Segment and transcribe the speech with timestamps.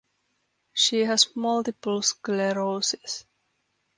[0.73, 3.23] She has multiple sclerosis.